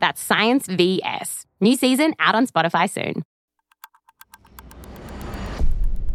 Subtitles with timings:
[0.00, 1.46] That's Science VS.
[1.60, 3.22] New season out on Spotify soon.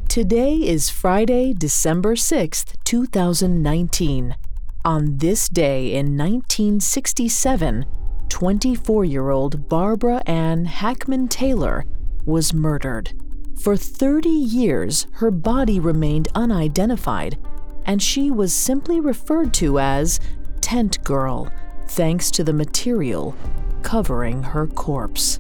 [0.10, 4.36] Today is Friday, December 6th, 2019.
[4.84, 7.86] On this day in 1967,
[8.30, 11.86] 24 year old Barbara Ann Hackman Taylor
[12.26, 13.14] was murdered.
[13.60, 17.38] For 30 years, her body remained unidentified,
[17.86, 20.20] and she was simply referred to as
[20.62, 21.52] Tent Girl,
[21.88, 23.36] thanks to the material
[23.86, 25.38] covering her corpse.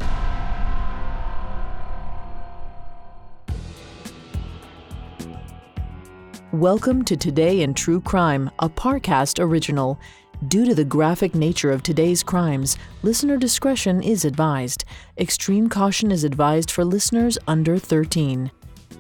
[6.54, 10.00] Welcome to Today in True Crime, a Parcast original.
[10.48, 14.86] Due to the graphic nature of today's crimes, listener discretion is advised.
[15.18, 18.52] Extreme caution is advised for listeners under 13.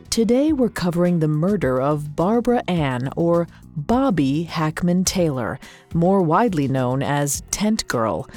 [0.09, 5.59] Today we're covering the murder of Barbara Ann, or Bobby Hackman Taylor,
[5.93, 8.27] more widely known as Tent Girl.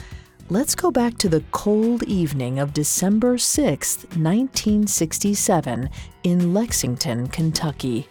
[0.50, 5.90] Let's go back to the cold evening of December 6, 1967,
[6.22, 8.08] in Lexington, Kentucky.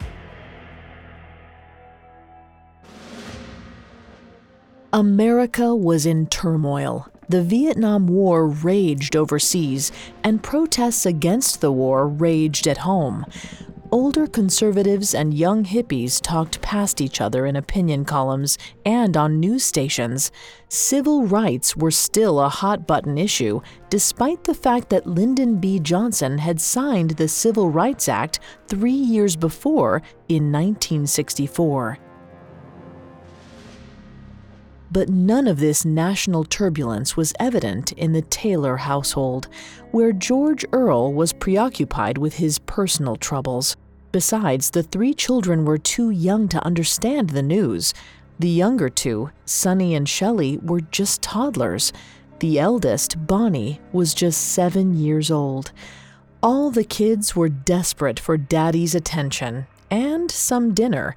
[4.93, 7.09] America was in turmoil.
[7.27, 9.91] The Vietnam War raged overseas,
[10.23, 13.25] and protests against the war raged at home
[13.91, 19.63] older conservatives and young hippies talked past each other in opinion columns and on news
[19.63, 20.31] stations.
[20.69, 25.79] Civil rights were still a hot button issue, despite the fact that Lyndon B.
[25.79, 31.99] Johnson had signed the Civil Rights Act three years before in 1964.
[34.91, 39.47] But none of this national turbulence was evident in the Taylor household,
[39.91, 43.75] where George Earle was preoccupied with his personal troubles.
[44.11, 47.93] Besides, the three children were too young to understand the news.
[48.39, 51.91] The younger two, Sonny and Shelley, were just toddlers.
[52.39, 55.71] The eldest, Bonnie, was just seven years old.
[56.41, 61.15] All the kids were desperate for Daddy's attention and some dinner,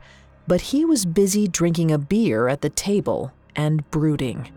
[0.49, 4.51] but he was busy drinking a beer at the table and brooding.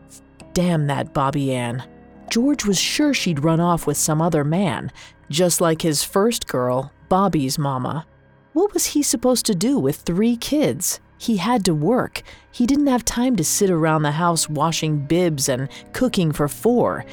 [0.53, 1.83] Damn that Bobby Ann.
[2.29, 4.91] George was sure she'd run off with some other man,
[5.29, 8.05] just like his first girl, Bobby's mama.
[8.53, 11.01] What was he supposed to do with three kids?
[11.17, 12.23] He had to work.
[12.49, 17.05] He didn't have time to sit around the house washing bibs and cooking for four.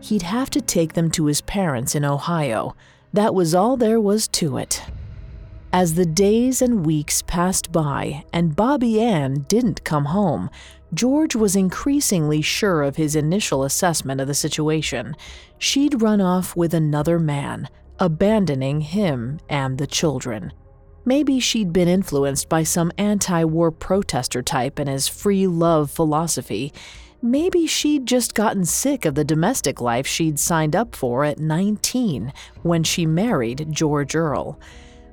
[0.00, 2.76] He'd have to take them to his parents in Ohio.
[3.14, 4.82] That was all there was to it.
[5.72, 10.48] As the days and weeks passed by and Bobby Ann didn't come home,
[10.94, 15.14] George was increasingly sure of his initial assessment of the situation.
[15.58, 17.68] She'd run off with another man,
[17.98, 20.52] abandoning him and the children.
[21.04, 26.72] Maybe she'd been influenced by some anti war protester type and his free love philosophy.
[27.20, 32.32] Maybe she'd just gotten sick of the domestic life she'd signed up for at 19
[32.62, 34.58] when she married George Earle.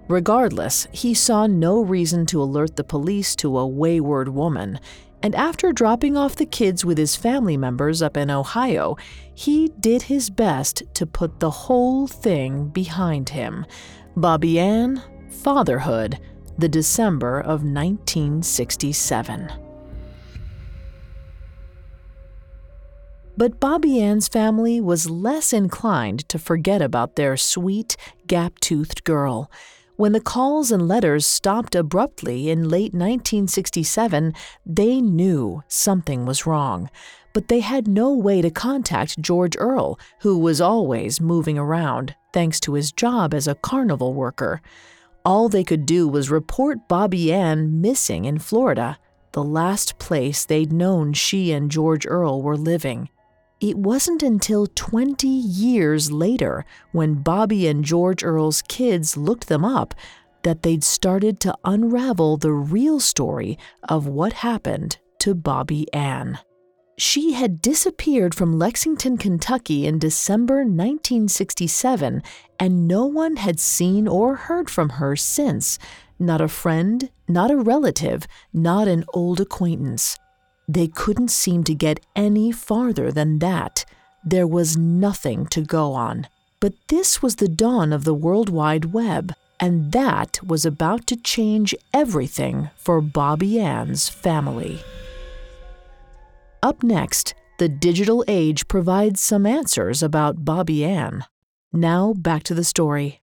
[0.08, 4.80] Regardless, he saw no reason to alert the police to a wayward woman,
[5.26, 8.96] and after dropping off the kids with his family members up in Ohio,
[9.34, 13.66] he did his best to put the whole thing behind him.
[14.16, 16.20] Bobby Ann, fatherhood,
[16.60, 19.52] the December of 1967.
[23.36, 27.98] But Bobby Ann's family was less inclined to forget about their sweet,
[28.28, 29.50] gap toothed girl.
[29.98, 34.34] When the calls and letters stopped abruptly in late 1967,
[34.66, 36.90] they knew something was wrong.
[37.34, 42.60] But they had no way to contact George Earle, who was always moving around, thanks
[42.62, 44.62] to his job as a carnival worker.
[45.24, 48.98] All they could do was report Bobby Ann missing in Florida,
[49.32, 53.10] the last place they'd known she and George Earle were living.
[53.66, 59.96] It wasn't until 20 years later, when Bobby and George Earle's kids looked them up,
[60.44, 66.38] that they'd started to unravel the real story of what happened to Bobby Ann.
[67.00, 72.22] She had disappeared from Lexington, Kentucky in December 1967,
[72.60, 75.80] and no one had seen or heard from her since.
[76.20, 80.20] Not a friend, not a relative, not an old acquaintance.
[80.68, 83.86] They couldn't seem to get any farther than that.
[84.24, 86.28] There was nothing to go on.
[86.60, 91.16] But this was the dawn of the World Wide Web, and that was about to
[91.16, 94.82] change everything for Bobby Ann's family.
[96.64, 101.24] Up next, the digital age provides some answers about Bobby Ann.
[101.72, 103.22] Now back to the story.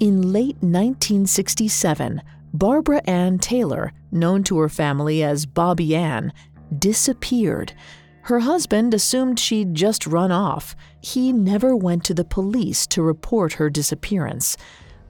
[0.00, 2.22] In late 1967,
[2.52, 6.32] Barbara Ann Taylor, known to her family as Bobby Ann,
[6.78, 7.72] disappeared.
[8.22, 10.76] Her husband assumed she'd just run off.
[11.00, 14.56] He never went to the police to report her disappearance.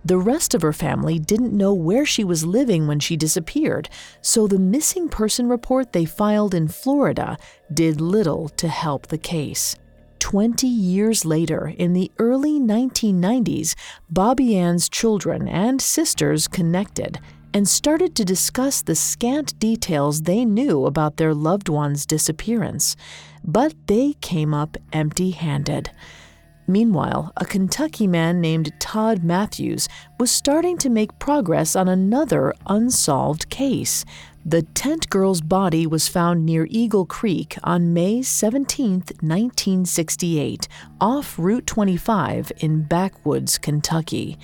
[0.04, 3.90] The rest of her family didn't know where she was living when she disappeared,
[4.22, 7.36] so the missing person report they filed in Florida
[7.72, 9.76] did little to help the case.
[10.18, 13.74] Twenty years later, in the early 1990s,
[14.08, 17.20] Bobby Ann's children and sisters connected
[17.52, 22.96] and started to discuss the scant details they knew about their loved one's disappearance.
[23.44, 25.90] But they came up empty handed.
[26.70, 29.88] Meanwhile, a Kentucky man named Todd Matthews
[30.20, 34.04] was starting to make progress on another unsolved case.
[34.46, 40.68] The tent girl's body was found near Eagle Creek on May 17, 1968,
[41.00, 44.38] off Route 25 in Backwoods, Kentucky.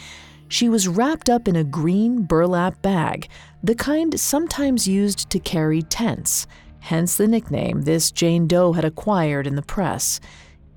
[0.48, 3.28] She was wrapped up in a green burlap bag,
[3.62, 6.46] the kind sometimes used to carry tents,
[6.80, 10.20] hence the nickname this Jane Doe had acquired in the press.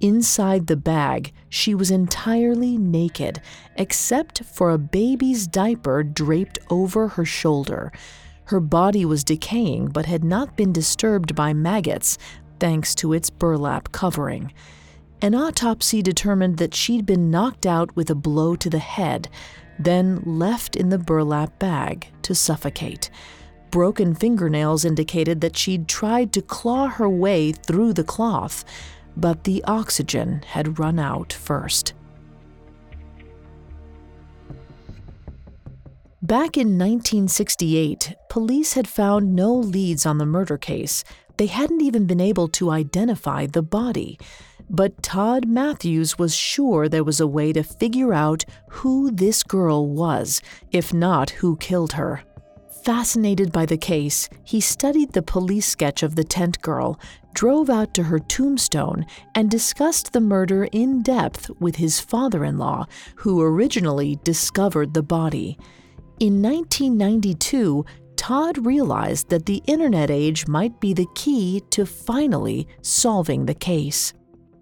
[0.01, 3.41] Inside the bag, she was entirely naked,
[3.75, 7.91] except for a baby's diaper draped over her shoulder.
[8.45, 12.17] Her body was decaying but had not been disturbed by maggots,
[12.59, 14.51] thanks to its burlap covering.
[15.21, 19.27] An autopsy determined that she'd been knocked out with a blow to the head,
[19.77, 23.09] then left in the burlap bag to suffocate.
[23.71, 28.65] Broken fingernails indicated that she'd tried to claw her way through the cloth
[29.19, 31.93] but the oxygen had run out first.
[36.21, 41.03] Back in 1968, police had found no leads on the murder case.
[41.37, 44.19] They hadn't even been able to identify the body.
[44.69, 49.87] But Todd Matthews was sure there was a way to figure out who this girl
[49.87, 52.21] was, if not who killed her.
[52.83, 56.99] Fascinated by the case, he studied the police sketch of the tent girl,
[57.33, 62.57] drove out to her tombstone, and discussed the murder in depth with his father in
[62.57, 62.85] law,
[63.15, 65.57] who originally discovered the body.
[66.19, 67.85] In 1992,
[68.15, 74.13] Todd realized that the internet age might be the key to finally solving the case.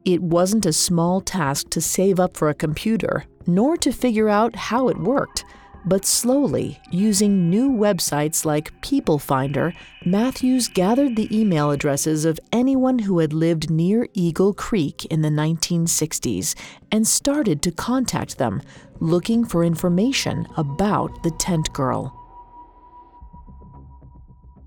[0.07, 4.55] It wasn't a small task to save up for a computer, nor to figure out
[4.55, 5.43] how it worked.
[5.85, 9.73] But slowly, using new websites like People Finder,
[10.05, 15.29] Matthews gathered the email addresses of anyone who had lived near Eagle Creek in the
[15.29, 16.55] 1960s
[16.89, 18.61] and started to contact them,
[19.01, 22.16] looking for information about the tent girl.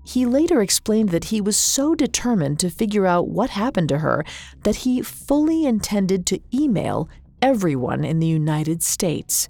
[0.03, 4.23] He later explained that he was so determined to figure out what happened to her
[4.63, 7.09] that he fully intended to email
[7.41, 9.47] everyone in the United States.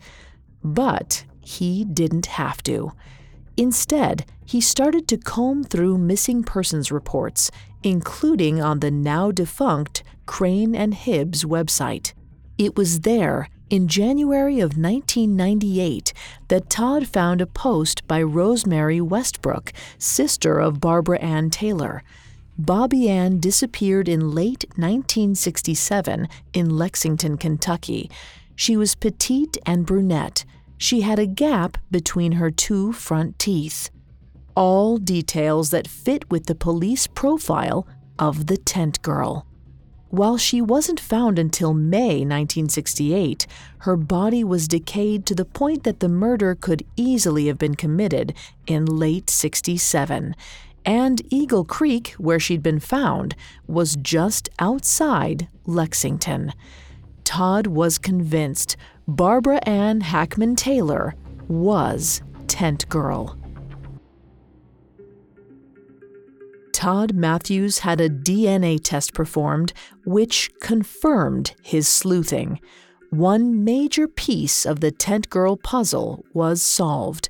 [0.63, 2.91] But he didn't have to.
[3.57, 7.51] Instead, he started to comb through missing persons reports,
[7.83, 12.13] including on the now defunct Crane and Hibbs website.
[12.57, 16.13] It was there, in January of 1998,
[16.49, 22.03] that Todd found a post by Rosemary Westbrook, sister of Barbara Ann Taylor.
[22.59, 28.11] Bobby Ann disappeared in late 1967 in Lexington, Kentucky.
[28.55, 30.45] She was petite and brunette
[30.81, 33.91] she had a gap between her two front teeth.
[34.55, 39.45] All details that fit with the police profile of the tent girl.
[40.11, 43.47] While she wasn't found until May 1968,
[43.79, 48.33] her body was decayed to the point that the murder could easily have been committed
[48.67, 50.35] in late 67.
[50.83, 53.35] And Eagle Creek, where she'd been found,
[53.67, 56.51] was just outside Lexington.
[57.23, 58.75] Todd was convinced
[59.07, 61.15] Barbara Ann Hackman Taylor
[61.47, 63.40] was Tent Girl.
[66.81, 69.71] Todd Matthews had a DNA test performed
[70.03, 72.59] which confirmed his sleuthing.
[73.11, 77.29] One major piece of the Tent Girl puzzle was solved.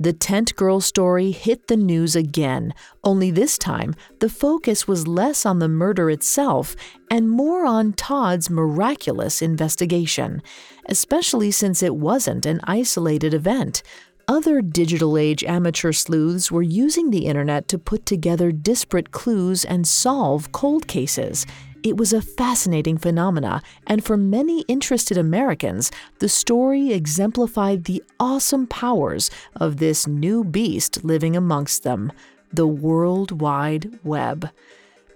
[0.00, 2.74] The Tent Girl story hit the news again,
[3.04, 6.74] only this time the focus was less on the murder itself
[7.08, 10.42] and more on Todd's miraculous investigation,
[10.86, 13.84] especially since it wasn't an isolated event.
[14.28, 19.86] Other digital age amateur sleuths were using the internet to put together disparate clues and
[19.86, 21.44] solve cold cases.
[21.82, 28.68] It was a fascinating phenomena, and for many interested Americans, the story exemplified the awesome
[28.68, 32.12] powers of this new beast living amongst them
[32.52, 34.50] the World Wide Web.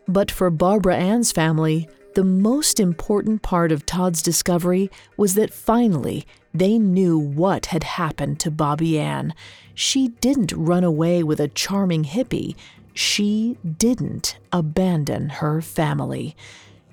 [0.08, 6.26] But for Barbara Ann's family, the most important part of Todd's discovery was that finally
[6.58, 9.34] they knew what had happened to Bobby Ann.
[9.74, 12.56] She didn't run away with a charming hippie.
[12.94, 16.36] She didn't abandon her family.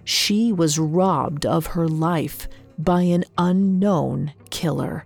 [0.04, 5.06] She was robbed of her life by an unknown killer.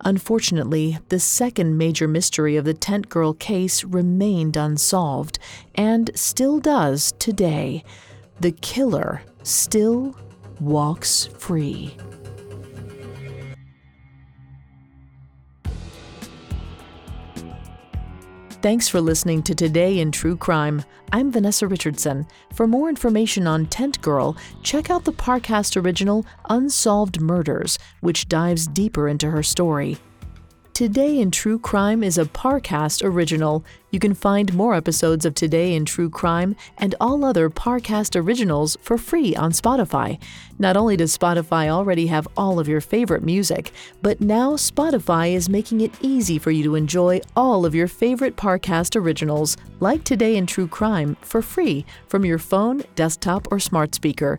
[0.00, 5.38] Unfortunately, the second major mystery of the Tent Girl case remained unsolved
[5.74, 7.82] and still does today.
[8.40, 10.16] The killer still
[10.60, 11.96] walks free.
[18.62, 20.82] Thanks for listening to Today in True Crime.
[21.12, 22.26] I'm Vanessa Richardson.
[22.54, 28.66] For more information on Tent Girl, check out the Parcast original Unsolved Murders, which dives
[28.66, 29.98] deeper into her story.
[30.76, 33.64] Today in True Crime is a Parcast original.
[33.92, 38.76] You can find more episodes of Today in True Crime and all other Parcast originals
[38.82, 40.20] for free on Spotify.
[40.58, 45.48] Not only does Spotify already have all of your favorite music, but now Spotify is
[45.48, 50.36] making it easy for you to enjoy all of your favorite Parcast originals, like Today
[50.36, 54.38] in True Crime, for free from your phone, desktop, or smart speaker.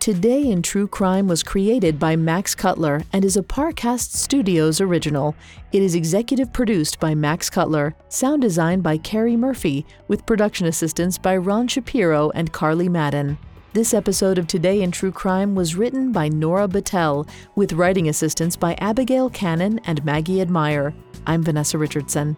[0.00, 5.34] Today in True Crime was created by Max Cutler and is a Parcast Studios original.
[5.72, 11.18] It is executive produced by Max Cutler, sound designed by Carrie Murphy, with production assistance
[11.18, 13.38] by Ron Shapiro and Carly Madden.
[13.72, 18.54] This episode of Today in True Crime was written by Nora Battelle, with writing assistance
[18.54, 20.94] by Abigail Cannon and Maggie Admire.
[21.26, 22.36] I'm Vanessa Richardson.